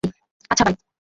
আচ্ছা, 0.51 0.63
বাই। 0.67 0.75